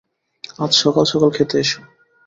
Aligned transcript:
আজ 0.59 0.71
সকাল 0.81 1.05
সকাল 1.11 1.29
খেতে 1.35 1.55
এসো। 1.63 1.79